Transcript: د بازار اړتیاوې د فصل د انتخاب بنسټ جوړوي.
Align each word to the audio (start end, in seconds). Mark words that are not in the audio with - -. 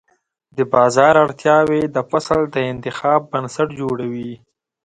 د 0.57 0.59
بازار 0.73 1.13
اړتیاوې 1.25 1.81
د 1.95 1.97
فصل 2.09 2.39
د 2.55 2.57
انتخاب 2.71 3.19
بنسټ 3.31 3.69
جوړوي. 3.79 4.31